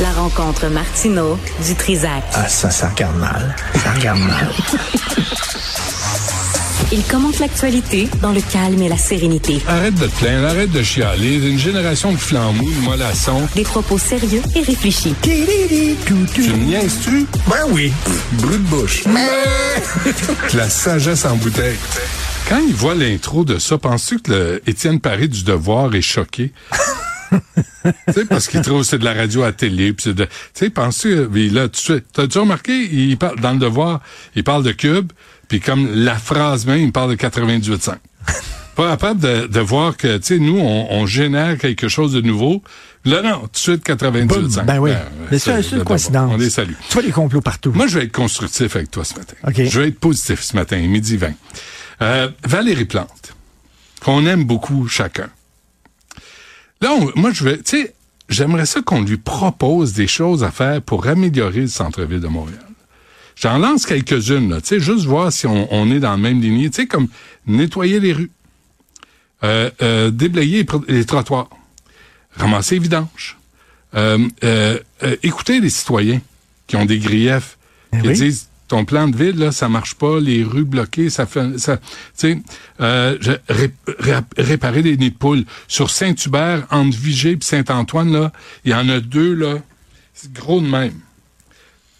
[0.00, 2.22] La rencontre Martino du Trizac.
[2.32, 3.54] Ah, ça, ça regarde mal.
[3.82, 4.50] Ça regarde mal.
[6.92, 9.60] Il commente l'actualité dans le calme et la sérénité.
[9.68, 11.34] Arrête de te plaindre, arrête de chialer.
[11.46, 13.46] Une génération de flambous, de mollassons.
[13.54, 15.14] Des propos sérieux et réfléchis.
[15.22, 17.26] Tu me niaises-tu?
[17.46, 17.92] Ben oui.
[18.32, 19.04] Brut de bouche.
[20.54, 21.78] la sagesse en bouteille.
[22.48, 26.52] Quand il voit l'intro de ça, penses-tu que le Étienne Paris du Devoir est choqué?
[27.84, 29.92] tu sais, parce qu'il trouve que c'est de la radio à télé.
[29.92, 34.00] Puis c'est de, tu sais, penses-tu, là, tu t'as-tu remarqué, il parle, dans le Devoir,
[34.34, 35.12] il parle de Cube,
[35.48, 37.94] puis comme la phrase même, il parle de 98.5.
[38.76, 42.20] Pas capable de, de voir que, tu sais, nous, on, on, génère quelque chose de
[42.20, 42.62] nouveau.
[43.04, 44.64] Là, non, tout de suite 98.5.
[44.64, 44.92] Ben oui.
[45.30, 46.32] Mais c'est une coïncidence.
[46.32, 46.74] On les salue.
[46.88, 47.72] Tu vois les complots partout.
[47.74, 49.34] Moi, je vais être constructif avec toi ce matin.
[49.46, 49.62] OK.
[49.64, 51.32] Je vais être positif ce matin, midi 20.
[52.02, 53.34] Euh, Valérie Plante,
[54.02, 55.28] qu'on aime beaucoup chacun.
[56.80, 57.94] Là, on, moi, je vais, tu sais,
[58.28, 62.64] j'aimerais ça qu'on lui propose des choses à faire pour améliorer le centre-ville de Montréal.
[63.36, 66.68] J'en lance quelques-unes, tu sais, juste voir si on, on, est dans la même lignée.
[66.68, 67.08] Tu sais, comme
[67.46, 68.30] nettoyer les rues,
[69.42, 71.48] euh, euh, déblayer les trottoirs,
[72.36, 73.38] ramasser les vidanges,
[73.94, 74.28] euh,
[75.22, 76.20] écouter les citoyens
[76.66, 77.56] qui ont des griefs,
[77.90, 78.14] Ben qui oui.
[78.14, 81.76] disent ton plan de ville là, ça marche pas, les rues bloquées, ça fait, ça,
[81.76, 81.82] tu
[82.14, 82.38] sais,
[82.80, 88.12] euh, je- ré- ré- réparer les nids de poules sur Saint-Hubert entre Vigée et Saint-Antoine
[88.12, 88.32] là,
[88.64, 89.56] il y en a deux là,
[90.14, 90.94] c'est gros de même.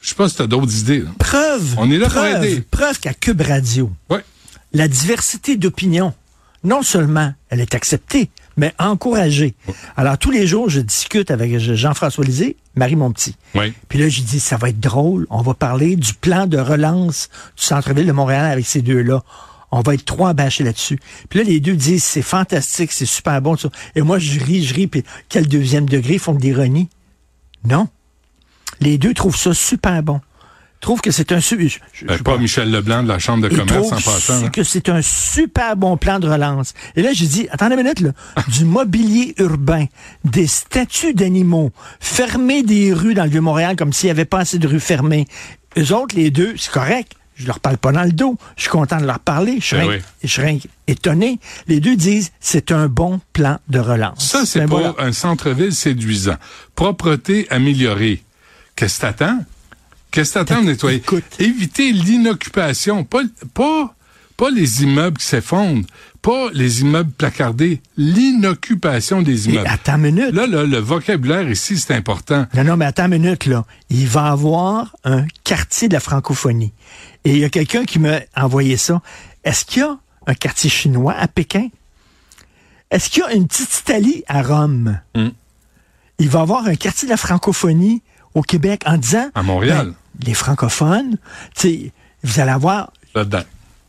[0.00, 1.00] Je sais pas si t'as d'autres idées.
[1.00, 1.10] Là.
[1.18, 1.74] Preuve.
[1.78, 2.60] On est là pour preuve, aider.
[2.70, 4.24] Preuve qu'à Cube Radio, Ouais.
[4.72, 6.14] la diversité d'opinion,
[6.62, 9.54] non seulement elle est acceptée, mais encouragée.
[9.96, 13.36] Alors, tous les jours, je discute avec Jean-François Lisée, Marie Monpetit.
[13.54, 13.72] Oui.
[13.88, 15.26] Puis là, je dis, ça va être drôle.
[15.30, 19.22] On va parler du plan de relance du centre-ville de Montréal avec ces deux-là.
[19.70, 21.00] On va être trois bâchés là-dessus.
[21.28, 23.56] Puis là, les deux disent, c'est fantastique, c'est super bon.
[23.56, 23.70] tout ça.
[23.96, 24.86] Et moi, je ris, je ris.
[24.86, 26.88] Puis quel deuxième degré ils font de l'ironie?
[27.64, 27.88] Non.
[28.80, 30.20] Les deux trouvent ça super bon.
[30.84, 31.38] Trouvent que c'est un...
[31.38, 34.50] je- je- je- pas Michel Leblanc de la Chambre de commerce en passant.
[34.50, 36.74] que c'est un super bon plan de relance.
[36.94, 38.10] Et là, j'ai dit, attendez une minute, là,
[38.48, 39.86] du mobilier urbain,
[40.26, 44.58] des statues d'animaux, fermer des rues dans le Vieux-Montréal comme s'il n'y avait pas assez
[44.58, 45.26] de rues fermées.
[45.78, 47.12] Eux autres, les deux, c'est correct.
[47.34, 48.36] Je leur parle pas dans le dos.
[48.56, 49.56] Je suis content de leur parler.
[49.60, 50.02] Je serais, Ben oui.
[50.22, 51.40] je serais étonné.
[51.66, 54.22] Les deux disent, c'est un bon plan de relance.
[54.28, 54.94] Ça, c'est Ben voilà.
[54.98, 56.36] un centre-ville séduisant.
[56.74, 58.22] Propreté améliorée.
[58.76, 59.38] Qu'est-ce que t'attends?
[60.14, 60.98] Qu'est-ce que t'attends de nettoyer?
[60.98, 61.24] Écoute.
[61.40, 63.02] Éviter l'inoccupation.
[63.04, 63.94] Pas, pas,
[64.36, 65.84] pas les immeubles qui s'effondrent.
[66.22, 67.82] Pas les immeubles placardés.
[67.96, 69.68] L'inoccupation des Et immeubles.
[69.68, 70.32] attends une minute.
[70.32, 72.46] Là, là, le vocabulaire ici, c'est important.
[72.54, 73.64] Non, non, mais attends une minute, là.
[73.90, 76.72] Il va avoir un quartier de la francophonie.
[77.24, 79.02] Et il y a quelqu'un qui m'a envoyé ça.
[79.42, 79.98] Est-ce qu'il y a
[80.28, 81.68] un quartier chinois à Pékin?
[82.90, 85.00] Est-ce qu'il y a une petite Italie à Rome?
[85.16, 85.30] Hmm.
[86.20, 88.02] Il va avoir un quartier de la francophonie
[88.34, 89.28] au Québec en disant...
[89.34, 89.88] À Montréal.
[89.88, 89.94] ben,
[90.24, 91.16] les francophones,
[91.62, 92.92] vous allez avoir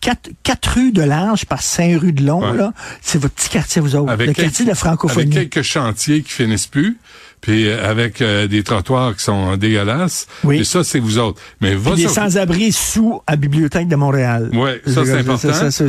[0.00, 2.56] quatre, quatre rues de large par cinq rues de long, Ouais.
[2.56, 2.72] là.
[3.02, 4.10] C'est votre petit quartier, vous autres.
[4.10, 5.36] Avec le quelques- quartier de la francophonie.
[5.36, 6.96] Avec quelques chantiers qui finissent plus,
[7.42, 10.26] puis euh, avec euh, des trottoirs qui sont dégueulasses.
[10.44, 10.58] Oui.
[10.60, 11.40] Et ça, c'est vous autres.
[11.60, 14.50] Mais va Puis des sur- sans-abri sous à la Bibliothèque de Montréal.
[14.54, 15.52] Ouais, ça c'est important.
[15.52, 15.84] Ça, ça.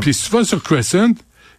[0.00, 1.12] Puis si tu vas sur Crescent,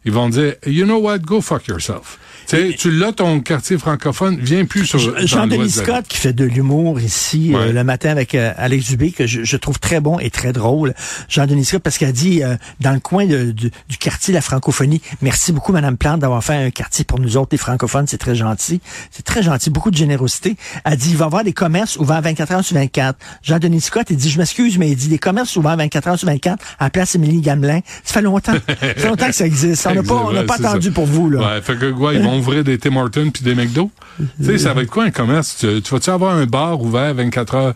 [0.05, 2.19] ils vont dire, you know what, go fuck yourself.
[2.47, 4.99] Tu sais, tu l'as ton quartier francophone, viens plus sur.
[5.25, 7.59] Jean-Denis Scott qui fait de l'humour ici Ouais.
[7.61, 10.53] euh, le matin avec euh, Alex Dubé que je, je trouve très bon et très
[10.53, 10.93] drôle.
[11.27, 14.37] Jean-Denis Scott parce qu'il a dit euh, dans le coin de- du- du quartier de
[14.37, 18.07] la francophonie, merci beaucoup Madame Plante d'avoir fait un quartier pour nous autres les francophones,
[18.07, 18.79] c'est très gentil.
[19.11, 20.55] C'est très gentil, beaucoup de générosité.
[20.85, 23.17] Elle dit il va y avoir des commerces ouverts 24 heures sur 24.
[23.43, 26.27] Jean-Denis Scott il dit je m'excuse mais il dit des commerces ouverts 24 heures sur
[26.29, 27.81] 24 à la place Émilie Gamelin.
[28.05, 28.53] Ça fait longtemps.
[28.53, 29.85] ça fait longtemps que ça existe.
[29.85, 30.93] On n'a pas on n'a Ouais, pas attendu ça.
[30.93, 31.55] pour vous là.
[31.55, 33.91] Ouais, fait que quoi, ils vont vont ouvrir des Tim Hortons puis des McDo.
[34.39, 35.57] tu sais, ça va être quoi un commerce?
[35.59, 37.73] Tu, tu vas-tu avoir un bar ouvert 24 heures?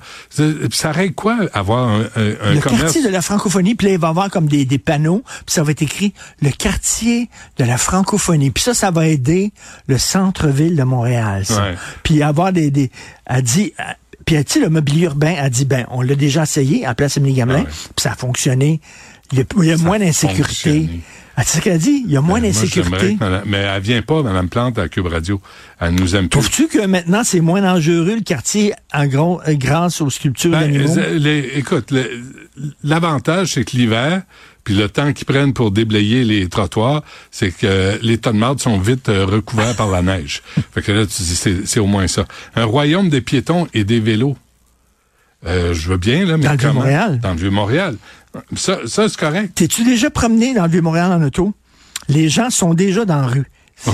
[0.71, 2.81] Ça règle quoi avoir un, un- un le commerce?
[2.83, 5.53] quartier de la francophonie, puis là, il va y avoir comme des, des panneaux, puis
[5.53, 8.51] ça va être écrit le quartier de la francophonie.
[8.51, 9.51] Puis ça, ça va aider
[9.87, 11.43] le centre-ville de Montréal.
[12.03, 12.91] Puis avoir des, des
[13.25, 13.73] a dit,
[14.25, 17.35] puis tu le mobilier urbain a dit, ben, on l'a déjà essayé à Place Émilie
[17.35, 18.79] Gamelin, Ah puis ça a fonctionné.
[19.31, 20.89] Il y a, il y a moins d'insécurité.
[21.37, 22.03] Ah, tu sais ce qu'elle a dit?
[22.05, 23.17] Il y a moins moi, d'insécurité.
[23.45, 25.41] mais elle vient pas, Mme Plante, à Cube Radio.
[25.79, 26.27] Elle nous aime.
[26.27, 30.59] Trouves-tu que maintenant, c'est moins dangereux, le quartier, en gros, euh, grâce aux sculptures Ben,
[30.71, 30.97] d'animaux?
[30.97, 32.21] euh, écoute, le-
[32.83, 34.23] l'avantage, c'est que l'hiver,
[34.65, 37.01] puis le temps qu'ils prennent pour déblayer les trottoirs,
[37.31, 40.41] c'est que les tas de marde sont vite euh, recouverts par la neige.
[40.73, 42.25] Fait que là, tu dis, c'est c'est au moins ça.
[42.55, 44.35] Un royaume des piétons et des vélos.
[45.47, 46.71] Euh, je veux bien, là, mais Dans le comment?
[46.73, 47.19] Vieux-Montréal.
[47.23, 47.95] Dans le Vieux-Montréal.
[48.55, 49.53] Ça, ça c'est correct.
[49.55, 51.53] T'es-tu déjà promené dans le Vieux-Montréal en auto?
[52.07, 53.45] Les gens sont déjà dans la rue.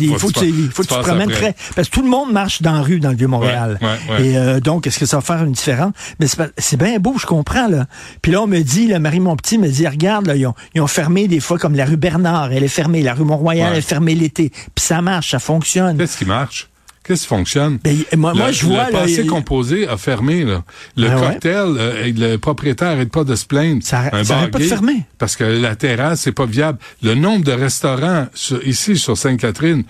[0.00, 1.52] Il faut faut que tu faut que tu te promènes après.
[1.54, 1.74] très...
[1.74, 3.78] Parce que tout le monde marche dans la rue dans le Vieux-Montréal.
[3.80, 4.26] Ouais, ouais, ouais.
[4.26, 5.94] Et euh, donc, est-ce que ça va faire une différence?
[6.18, 6.26] Mais
[6.58, 7.66] c'est bien beau, je comprends.
[7.66, 7.86] là.
[8.20, 10.82] Puis là, on me dit, là, Marie Monpetit me dit, regarde, là, ils, ont, ils
[10.82, 13.02] ont fermé des fois comme la rue Bernard, elle est fermée.
[13.02, 14.50] La rue Mont-Royal est fermée l'été.
[14.50, 15.96] Puis ça marche, ça fonctionne.
[15.96, 16.69] Qu'est-ce qui marche?
[17.10, 17.78] Qu'est-ce qui fonctionne?
[17.82, 18.86] Ben, moi, moi, Le- je vois...
[18.86, 20.44] Le là, passé y- composé a fermé.
[20.44, 20.62] Là.
[20.96, 21.26] Le Ah ouais?
[21.32, 23.82] cocktail, euh, le propriétaire n'arrête pas de se plaindre.
[23.82, 25.04] Ça arrête- Un ça bar arrête pas de fermer.
[25.18, 26.78] Parce que la terrasse, c'est pas viable.
[27.02, 29.82] Le nombre de restaurants sur- ici sur Sainte-Catherine,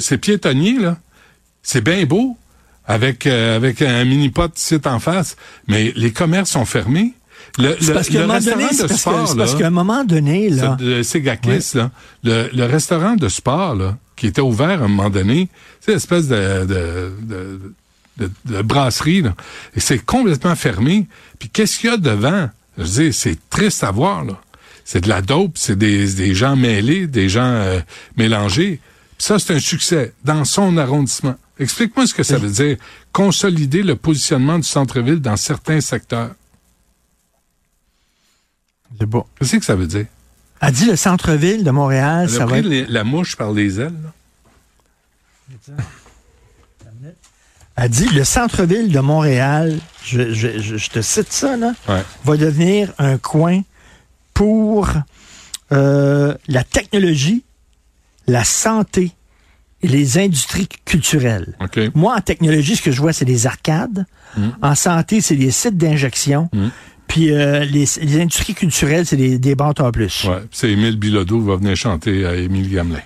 [0.00, 0.96] c'est piétonnier, là.
[1.62, 2.36] C'est bien beau,
[2.84, 5.36] avec, euh, avec un mini-pot site en face,
[5.68, 7.14] mais les commerces sont fermés.
[7.58, 9.54] Le, c'est le- parce qu'à le un moment donné, restaurant c'est de sport, c'est parce
[9.54, 10.76] qu'à un moment donné, là...
[10.80, 11.90] ce- de Ségakis, là,
[12.24, 15.48] le, le restaurant de sport, là, qui était ouvert à un moment donné,
[15.80, 17.60] c'est une espèce de, de, de,
[18.16, 19.34] de- de brasserie, là,
[19.74, 21.06] et c'est complètement fermé.
[21.38, 22.48] Puis qu'est-ce qu'il y a devant?
[22.78, 24.40] Je veux dire, c'est triste à voir, là.
[24.84, 27.80] C'est de la dope, c'est des, des gens mêlés, des gens euh,
[28.16, 28.80] mélangés.
[29.18, 31.34] Puis ça, c'est un succès dans son arrondissement.
[31.58, 32.76] Explique-moi ce que ça veut dire,
[33.12, 36.30] consolider le positionnement du centre-ville dans certains secteurs.
[38.98, 39.26] C'est beau.
[39.38, 40.06] Qu'est-ce que ça veut dire?
[40.60, 42.66] A dit le centre-ville de Montréal, Elle a ça va pris être...
[42.66, 45.74] les- la mouche par les ailes, là.
[47.76, 52.02] a dit le centre-ville de Montréal, je, je- je- je te cite ça, là, Ouais.
[52.24, 53.60] va devenir un coin
[54.32, 54.88] pour
[55.72, 57.42] euh, la technologie,
[58.26, 59.12] la santé
[59.82, 61.54] et les industries culturelles.
[61.94, 64.06] Moi, en technologie, ce que je vois, c'est des arcades.
[64.36, 64.48] Mm.
[64.62, 66.48] En santé, c'est des sites d'injection.
[66.52, 66.68] Mm.
[67.08, 70.24] Puis euh, les, les industries culturelles, c'est des, des banques en plus.
[70.24, 73.00] Ouais, c'est Émile Bilodeau qui va venir chanter à Émile Gamelin.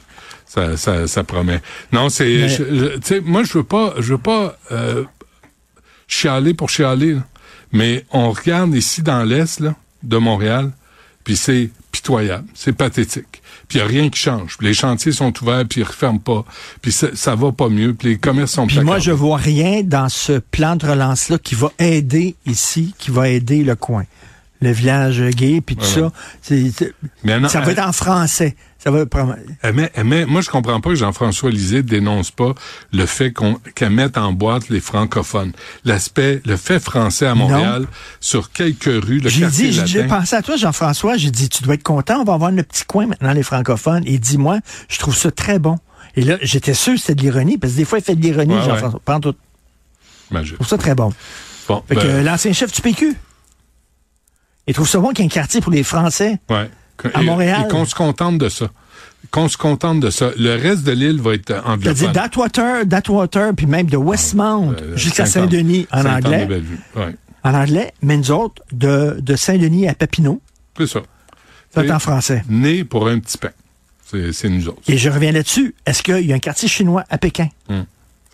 [0.46, 1.60] Ça, ça, ça promet.
[1.92, 2.48] Non, c'est,
[3.10, 5.04] Mais- moi je veux pas, je veux pas euh,
[6.08, 7.24] chialer pour chialer, là.
[7.72, 10.72] mais on regarde ici dans l'est là, de Montréal,
[11.22, 13.39] puis c'est pitoyable, c'est pathétique.
[13.70, 14.58] Puis il y a rien qui change.
[14.58, 16.44] Puis les chantiers sont ouverts, puis ils referment pas.
[16.82, 17.94] Puis ça, ça va pas mieux.
[17.94, 21.54] Puis les commerces sont Puis moi, je vois rien dans ce plan de relance-là qui
[21.54, 24.04] va aider ici, qui va aider le coin.
[24.60, 26.10] Le village gay, puis tout ça.
[27.22, 28.56] Mais non, ça va elle- être en français.
[28.82, 29.14] Ça va être-
[29.62, 32.54] Elle met- elle met- moi, je comprends pas que Jean-François Lisée dénonce pas
[32.92, 35.52] le fait qu'on qu'elle mette en boîte les francophones.
[35.84, 37.86] L'aspect, le fait français à Montréal,
[38.20, 41.18] sur quelques rues, le J'ai quartier dit, j'ai pensé à toi, Jean-François.
[41.18, 42.20] J'ai dit, tu dois être content.
[42.20, 44.02] On va avoir le petit coin maintenant, les francophones.
[44.06, 45.76] Et dis-moi, je trouve ça très bon.
[46.16, 48.22] Et là, j'étais sûr que c'était de l'ironie, parce que des fois, il fait de
[48.22, 49.00] l'ironie, Ouais, Jean-François.
[49.08, 49.34] En tout.
[50.30, 50.52] Imagine.
[50.52, 51.12] Je trouve ça très bon.
[51.68, 53.14] Bon, Fait que ben, euh, l'ancien chef du PQ,
[54.66, 56.38] il trouve ça bon qu'il y ait un quartier pour les Français.
[56.48, 56.70] ouais.
[57.14, 57.64] À Et- Montréal.
[57.66, 58.70] Et qu'on se contente de ça.
[59.30, 60.30] Qu'on se contente de ça.
[60.38, 62.12] Le reste de l'île va être anglophone.
[62.12, 66.48] d'Atwater, d'Atwater, puis même de Westmount Euh, jusqu'à 50 Saint-Denis en 50 anglais.
[66.96, 67.14] Ouais.
[67.44, 70.40] En anglais, mais nous autres, de, de Saint-Denis à Papineau,
[70.76, 71.00] C'est ça.
[71.74, 72.42] c'est en français.
[72.48, 73.50] Né pour un petit pain.
[74.32, 74.82] C'est nous autres.
[74.88, 75.74] Et je reviens là-dessus.
[75.86, 77.48] Est-ce qu'il y a un quartier chinois à Pékin?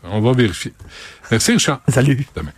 [0.05, 0.73] On va vérifier.
[1.31, 1.81] Merci, Richard.
[1.89, 2.27] Salut.
[2.35, 2.53] Demain.